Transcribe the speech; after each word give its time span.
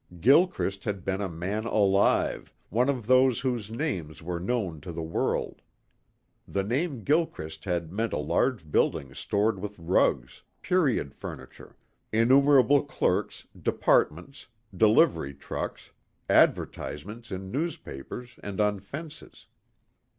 Gilchrist 0.19 0.83
had 0.85 1.05
been 1.05 1.21
a 1.21 1.29
man 1.29 1.65
alive, 1.65 2.51
one 2.69 2.89
of 2.89 3.05
those 3.05 3.41
whose 3.41 3.69
names 3.69 4.19
were 4.23 4.39
known 4.39 4.81
to 4.81 4.91
the 4.91 5.03
world. 5.03 5.61
The 6.47 6.63
name 6.63 7.03
Gilchrist 7.03 7.65
had 7.65 7.91
meant 7.93 8.11
a 8.11 8.17
large 8.17 8.71
building 8.71 9.13
stored 9.13 9.59
with 9.59 9.77
rugs, 9.77 10.41
period 10.63 11.13
furniture, 11.13 11.75
innumerable 12.11 12.81
clerks, 12.81 13.45
departments, 13.55 14.47
delivery 14.75 15.35
trucks, 15.35 15.91
advertisements 16.27 17.29
in 17.31 17.51
newspapers 17.51 18.39
and 18.41 18.59
on 18.59 18.79
fences. 18.79 19.45